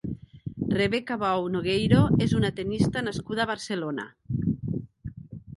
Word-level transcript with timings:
Rebeca 0.77 1.17
Bou 1.23 1.49
Nogueiro 1.57 2.01
és 2.27 2.35
una 2.39 2.51
tennista 2.61 3.07
nascuda 3.11 3.45
a 3.45 3.49
Barcelona. 3.55 4.11